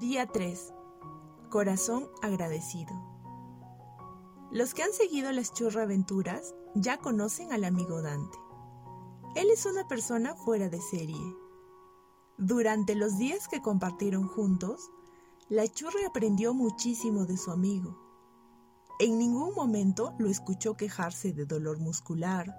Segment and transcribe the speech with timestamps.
[0.00, 0.74] Día 3.
[1.48, 2.92] Corazón agradecido.
[4.52, 8.36] Los que han seguido las churraventuras ya conocen al amigo Dante.
[9.36, 11.34] Él es una persona fuera de serie.
[12.36, 14.90] Durante los días que compartieron juntos,
[15.48, 17.96] la churra aprendió muchísimo de su amigo.
[18.98, 22.54] En ningún momento lo escuchó quejarse de dolor muscular,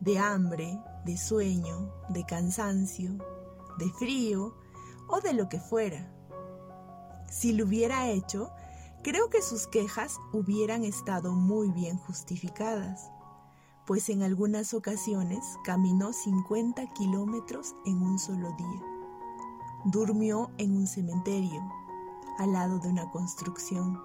[0.00, 3.18] de hambre, de sueño, de cansancio,
[3.78, 4.54] de frío
[5.08, 6.14] o de lo que fuera.
[7.30, 8.50] Si lo hubiera hecho,
[9.02, 13.10] creo que sus quejas hubieran estado muy bien justificadas,
[13.86, 18.82] pues en algunas ocasiones caminó 50 kilómetros en un solo día.
[19.84, 21.62] Durmió en un cementerio,
[22.38, 24.00] al lado de una construcción.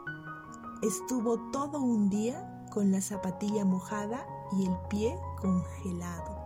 [0.81, 4.26] Estuvo todo un día con la zapatilla mojada
[4.58, 6.44] y el pie congelado.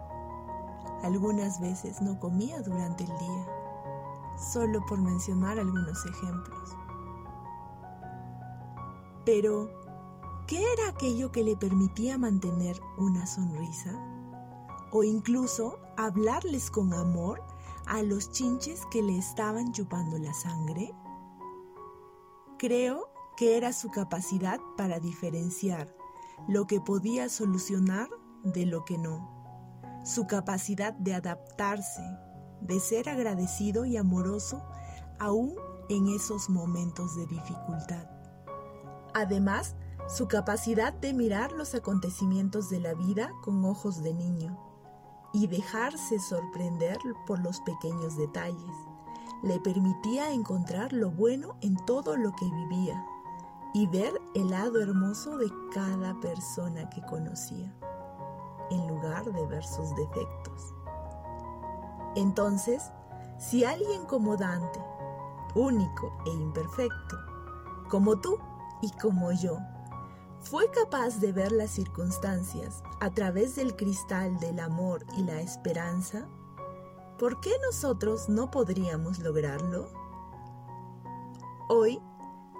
[1.03, 3.47] Algunas veces no comía durante el día,
[4.37, 6.75] solo por mencionar algunos ejemplos.
[9.25, 9.69] Pero,
[10.47, 13.91] ¿qué era aquello que le permitía mantener una sonrisa?
[14.91, 17.43] O incluso hablarles con amor
[17.87, 20.93] a los chinches que le estaban chupando la sangre?
[22.57, 25.93] Creo que era su capacidad para diferenciar
[26.47, 28.09] lo que podía solucionar
[28.43, 32.01] de lo que no, su capacidad de adaptarse,
[32.67, 34.61] de ser agradecido y amoroso
[35.19, 35.55] aún
[35.89, 38.07] en esos momentos de dificultad.
[39.13, 39.75] Además,
[40.07, 44.57] su capacidad de mirar los acontecimientos de la vida con ojos de niño
[45.33, 48.75] y dejarse sorprender por los pequeños detalles
[49.43, 53.05] le permitía encontrar lo bueno en todo lo que vivía
[53.73, 57.71] y ver el lado hermoso de cada persona que conocía,
[58.71, 60.73] en lugar de ver sus defectos.
[62.17, 62.81] Entonces,
[63.37, 64.79] si alguien como Dante,
[65.53, 67.15] único e imperfecto,
[67.91, 68.39] como tú
[68.81, 69.59] y como yo,
[70.39, 76.27] fue capaz de ver las circunstancias a través del cristal del amor y la esperanza,
[77.19, 79.87] ¿por qué nosotros no podríamos lograrlo?
[81.69, 82.01] Hoy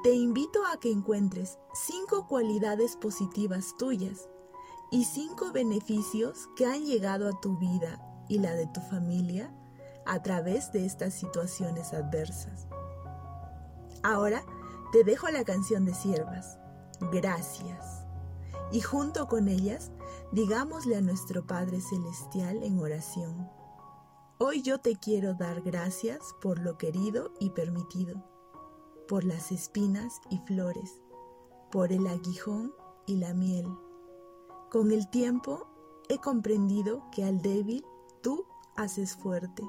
[0.04, 4.30] te invito a que encuentres cinco cualidades positivas tuyas
[4.92, 9.54] y cinco beneficios que han llegado a tu vida y la de tu familia
[10.06, 12.68] a través de estas situaciones adversas.
[14.04, 14.44] Ahora
[14.92, 16.58] te dejo la canción de siervas,
[17.00, 18.06] Gracias.
[18.72, 19.92] Y junto con ellas,
[20.32, 23.50] digámosle a nuestro Padre Celestial en oración.
[24.40, 28.24] Hoy yo te quiero dar gracias por lo querido y permitido,
[29.08, 31.02] por las espinas y flores,
[31.72, 32.74] por el aguijón
[33.06, 33.68] y la miel.
[34.72, 35.68] Con el tiempo
[36.10, 37.86] he comprendido que al débil
[38.22, 38.46] tú
[38.76, 39.64] haces fuerte.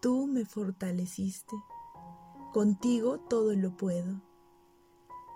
[0.00, 1.56] Tú me fortaleciste.
[2.52, 4.20] Contigo todo lo puedo.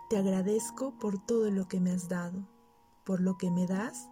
[0.09, 2.47] Te agradezco por todo lo que me has dado,
[3.05, 4.09] por lo que me das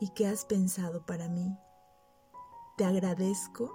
[0.00, 1.56] y que has pensado para mí.
[2.76, 3.72] Te agradezco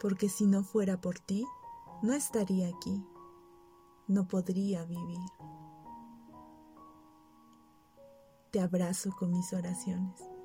[0.00, 1.46] porque si no fuera por ti,
[2.02, 3.02] no estaría aquí,
[4.06, 5.20] no podría vivir.
[8.50, 10.35] Te abrazo con mis oraciones.